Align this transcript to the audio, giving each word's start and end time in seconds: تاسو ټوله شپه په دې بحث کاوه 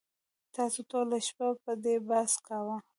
تاسو 0.55 0.79
ټوله 0.91 1.17
شپه 1.27 1.47
په 1.63 1.71
دې 1.83 1.95
بحث 2.09 2.33
کاوه 2.47 2.77